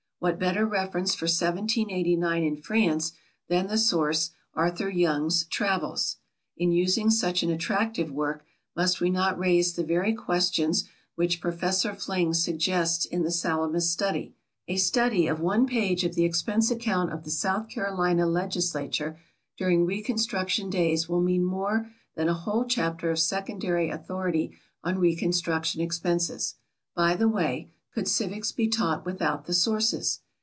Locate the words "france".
2.57-3.13